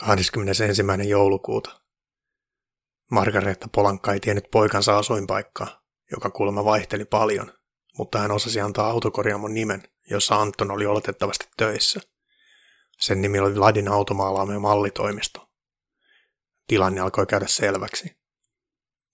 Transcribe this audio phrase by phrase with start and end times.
[0.00, 0.82] 21.
[1.08, 1.80] joulukuuta.
[3.10, 7.52] Margaretta Polankka ei tiennyt poikansa asuinpaikkaa, joka kuulemma vaihteli paljon,
[7.98, 12.00] mutta hän osasi antaa autokorjaamon nimen, jossa Anton oli oletettavasti töissä.
[12.98, 15.48] Sen nimi oli Vladin automaalaamme mallitoimisto.
[16.66, 18.16] Tilanne alkoi käydä selväksi.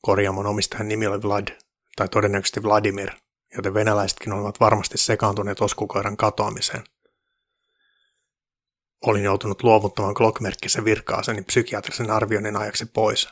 [0.02, 1.48] Korjaamon omistajan nimi oli Vlad,
[1.96, 3.10] tai todennäköisesti Vladimir,
[3.56, 6.84] joten venäläisetkin olivat varmasti sekaantuneet oskukoiran katoamiseen–
[9.04, 13.28] Olin joutunut luovuttamaan Glockmerkkisen virkaaseni psykiatrisen arvioinnin ajaksi pois,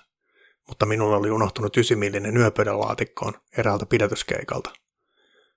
[0.69, 4.71] mutta minulla oli unohtunut ysimillinen yöpöydän laatikkoon eräältä pidätyskeikalta.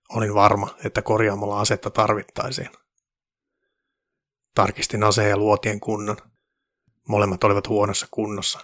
[0.09, 2.69] Olin varma, että korjaamolla asetta tarvittaisiin.
[4.55, 6.17] Tarkistin aseen ja luotien kunnon.
[7.07, 8.59] Molemmat olivat huonossa kunnossa.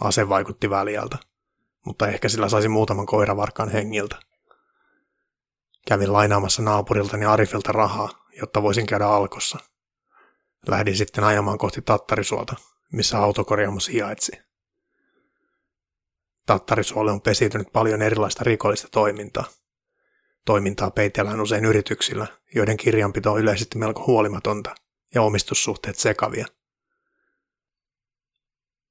[0.00, 1.18] Ase vaikutti väliältä,
[1.86, 4.16] mutta ehkä sillä saisi muutaman koiravarkaan hengiltä.
[5.86, 8.08] Kävin lainaamassa naapuriltani Arifilta rahaa,
[8.40, 9.58] jotta voisin käydä alkossa–
[10.66, 12.56] Lähdin sitten ajamaan kohti Tattarisuota,
[12.92, 14.32] missä autokorjaamo sijaitsi.
[16.46, 19.44] Tattarisuolle on pesiytynyt paljon erilaista rikollista toimintaa.
[20.44, 24.74] Toimintaa peitellään usein yrityksillä, joiden kirjanpito on yleisesti melko huolimatonta
[25.14, 26.46] ja omistussuhteet sekavia.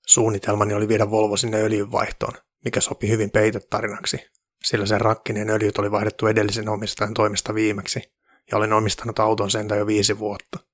[0.07, 2.33] Suunnitelmani oli viedä Volvo sinne öljynvaihtoon,
[2.65, 4.17] mikä sopi hyvin peitetarinaksi,
[4.63, 8.13] sillä sen rakkineen öljyt oli vaihdettu edellisen omistajan toimesta viimeksi,
[8.51, 10.68] ja olen omistanut auton sentä jo viisi vuotta.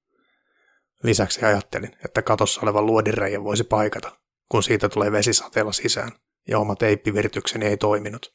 [1.04, 4.18] Lisäksi ajattelin, että katossa oleva luodinreijä voisi paikata,
[4.52, 6.12] kun siitä tulee vesisateella sisään,
[6.48, 8.32] ja oma teippivirtykseni ei toiminut.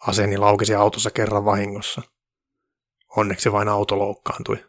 [0.00, 2.02] Aseni laukesi autossa kerran vahingossa.
[3.16, 4.64] Onneksi vain auto loukkaantui.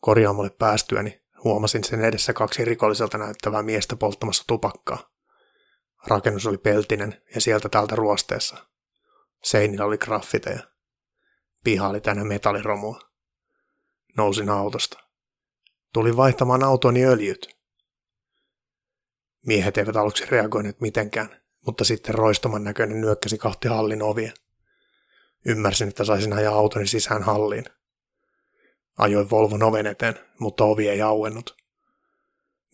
[0.00, 5.10] Korjaamolle päästyäni huomasin sen edessä kaksi rikolliselta näyttävää miestä polttamassa tupakkaa.
[6.06, 8.66] Rakennus oli peltinen ja sieltä täältä ruosteessa.
[9.42, 10.60] Seinillä oli graffiteja.
[11.64, 13.00] Piha oli tänne metalliromua.
[14.16, 14.98] Nousin autosta.
[15.92, 17.56] Tulin vaihtamaan autoni öljyt.
[19.46, 24.32] Miehet eivät aluksi reagoineet mitenkään, mutta sitten roistoman näköinen nyökkäsi kahti hallin ovia.
[25.46, 27.64] Ymmärsin, että saisin ajaa autoni sisään halliin.
[28.98, 31.56] Ajoin Volvon oven eteen, mutta ovi ei auennut.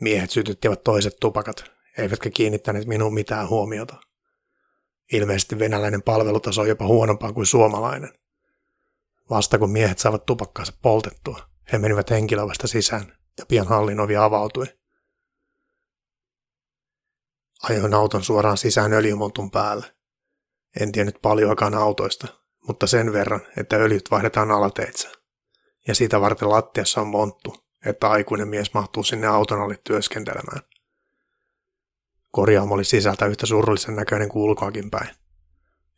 [0.01, 1.65] Miehet sytyttivät toiset tupakat,
[1.99, 3.97] eivätkä kiinnittäneet minuun mitään huomiota.
[5.13, 8.13] Ilmeisesti venäläinen palvelutaso on jopa huonompaa kuin suomalainen.
[9.31, 14.67] Vasta kun miehet saavat tupakkaansa poltettua, he menivät henkilövasta sisään ja pian hallin ovi avautui.
[17.63, 19.95] Ajoin auton suoraan sisään öljymontun päälle.
[20.81, 22.29] En tiennyt paljoakaan autoista,
[22.67, 25.13] mutta sen verran, että öljyt vaihdetaan alateitse.
[25.89, 30.63] Ja siitä varten lattiassa on monttu, että aikuinen mies mahtuu sinne auton alle työskentelemään.
[32.31, 35.15] Korjaamo oli sisältä yhtä surullisen näköinen kuin ulkoakin päin.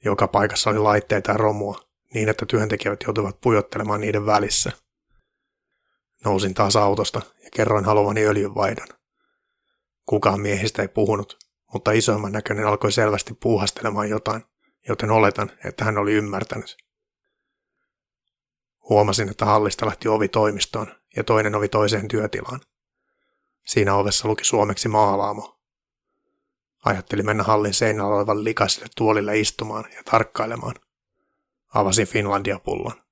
[0.04, 4.72] Joka paikassa oli laitteita ja romua, niin että työntekijät joutuivat pujottelemaan niiden välissä.
[6.24, 8.88] Nousin taas autosta ja kerroin haluavani öljynvaihdon.
[10.06, 11.38] Kukaan miehistä ei puhunut,
[11.72, 14.44] mutta isoimman näköinen alkoi selvästi puuhastelemaan jotain,
[14.88, 16.76] joten oletan, että hän oli ymmärtänyt.
[18.88, 22.60] Huomasin, että hallista lähti ovi toimistoon ja toinen ovi toiseen työtilaan.
[23.66, 25.58] Siinä ovessa luki suomeksi maalaamo.
[26.84, 30.74] Ajattelin mennä hallin seinällä olevan likaiselle tuolille istumaan ja tarkkailemaan–
[31.74, 33.02] Avasin Finlandia-pullon.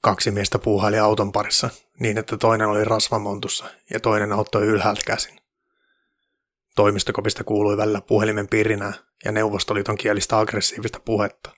[0.00, 1.70] Kaksi miestä puuhaili auton parissa
[2.00, 5.40] niin, että toinen oli rasvamontussa ja toinen auttoi ylhäältä käsin.
[6.76, 8.92] Toimistokopista kuului välillä puhelimen pirinää
[9.24, 11.50] ja Neuvostoliiton kielistä aggressiivista puhetta.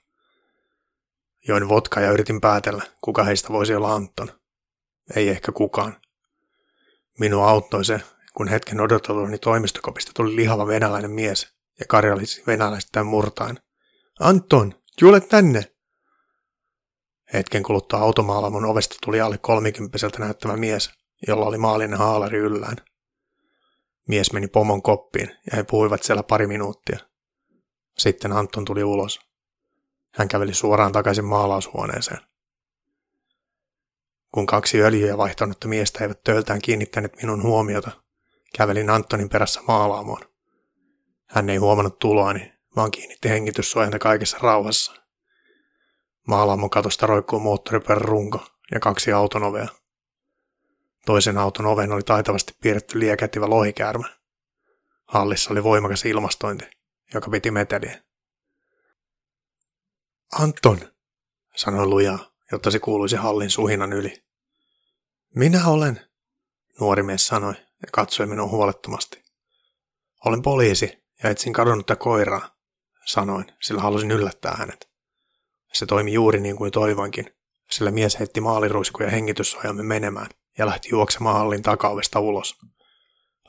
[1.47, 4.31] Join vodka ja yritin päätellä, kuka heistä voisi olla Anton.
[5.15, 6.01] Ei ehkä kukaan.
[7.19, 8.01] Minua auttoi se,
[8.33, 13.59] kun hetken odoteluni toimistokopista tuli lihava venäläinen mies ja karjalisi venäläistä murtain–
[14.21, 15.71] Anton, tule tänne!
[17.33, 20.89] Hetken kuluttua automaalamon ovesta tuli alle kolmikymppiseltä näyttävä mies,
[21.27, 22.77] jolla oli maallinen haalari yllään.
[24.07, 26.99] Mies meni pomon koppiin ja he puhuivat siellä pari minuuttia.
[27.97, 29.19] Sitten Anton tuli ulos.
[30.13, 32.21] Hän käveli suoraan takaisin maalaushuoneeseen.
[34.31, 37.91] Kun kaksi öljyjä vaihtanutta miestä eivät tööltään kiinnittäneet minun huomiota,
[38.57, 40.21] kävelin Antonin perässä maalaamoon.
[41.29, 44.95] Hän ei huomannut tuloani vaan kiinnitti hengityssuojanta kaikessa rauhassa.
[46.27, 49.67] Maalaamon katosta roikkuu moottoripyörän runko ja kaksi auton ovea.
[51.05, 54.07] Toisen auton oven oli taitavasti piirretty liekättivä lohikäärmä.
[55.05, 56.65] Hallissa oli voimakas ilmastointi,
[57.13, 58.01] joka piti meteliä.
[60.39, 60.79] Anton,
[61.55, 64.23] sanoi lujaa, jotta se kuuluisi hallin suhinan yli.
[65.35, 65.99] Minä olen,
[66.79, 69.23] nuori mies sanoi ja katsoi minua huolettomasti.
[70.25, 72.60] Olen poliisi ja etsin kadonnutta koiraa
[73.05, 74.89] sanoin, sillä halusin yllättää hänet.
[75.73, 77.35] Se toimi juuri niin kuin toivoinkin,
[77.71, 82.57] sillä mies heitti maaliruiskuja hengityssuojamme menemään ja lähti juoksemaan hallin takaovesta ulos.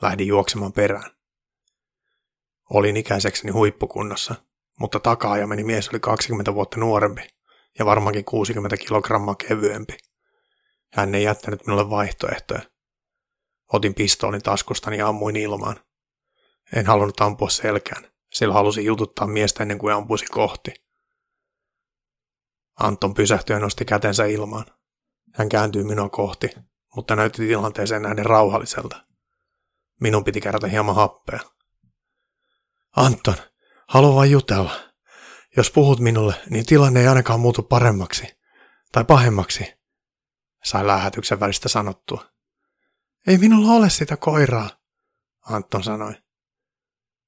[0.01, 1.11] Lähdin juoksemaan perään.
[2.69, 4.35] Olin ikäisekseni huippukunnossa,
[4.79, 7.27] mutta takaa meni mies oli 20 vuotta nuorempi
[7.79, 9.97] ja varmaankin 60 kilogrammaa kevyempi.
[10.93, 12.61] Hän ei jättänyt minulle vaihtoehtoja.
[13.73, 15.79] Otin pistoolin taskustani ja ammuin ilmaan.
[16.75, 20.73] En halunnut ampua selkään, sillä halusin jututtaa miestä ennen kuin ampuisi kohti.
[22.79, 24.65] Anton pysähtyi ja nosti kätensä ilmaan.
[25.33, 26.49] Hän kääntyi minua kohti,
[26.95, 29.05] mutta näytti tilanteeseen nähden rauhalliselta.
[30.01, 31.39] Minun piti kerätä hieman happea.
[32.95, 33.35] Anton,
[33.87, 34.79] haluan vain jutella.
[35.57, 38.27] Jos puhut minulle, niin tilanne ei ainakaan muutu paremmaksi.
[38.91, 39.73] Tai pahemmaksi,
[40.63, 42.25] sai lähetyksen välistä sanottua.
[43.27, 44.69] Ei minulla ole sitä koiraa,
[45.49, 46.13] Anton sanoi.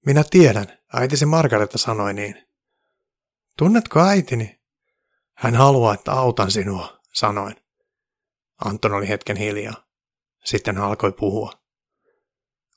[0.05, 2.47] Minä tiedän, äitisi Margareta sanoi niin.
[3.57, 4.61] Tunnetko äitini?
[5.33, 7.55] Hän haluaa, että autan sinua, sanoin.
[8.65, 9.85] Anton oli hetken hiljaa.
[10.45, 11.51] Sitten hän alkoi puhua.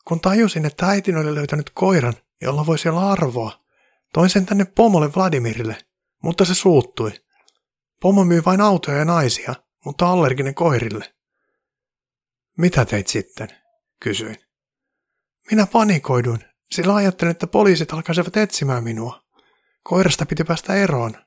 [0.05, 3.65] Kun tajusin, että äitin oli löytänyt koiran, jolla voisi olla arvoa,
[4.13, 5.77] toin sen tänne pomolle Vladimirille,
[6.23, 7.13] mutta se suuttui.
[8.01, 9.55] Pomo myy vain autoja ja naisia,
[9.85, 11.15] mutta allerginen koirille.
[12.59, 13.49] Mitä teit sitten?
[14.01, 14.37] kysyin.
[15.51, 19.23] Minä panikoiduin, sillä ajattelin, että poliisit alkaisivat etsimään minua.
[19.83, 21.25] Koirasta piti päästä eroon.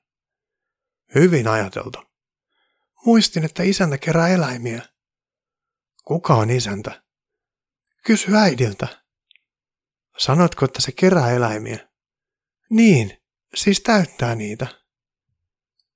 [1.16, 2.00] Hyvin ajateltu.
[3.06, 4.82] Muistin, että isäntä kerää eläimiä.
[6.06, 7.04] Kuka on isäntä?
[8.06, 8.88] Kysy äidiltä.
[10.18, 11.90] Sanoitko, että se kerää eläimiä?
[12.70, 13.18] Niin,
[13.56, 14.81] siis täyttää niitä.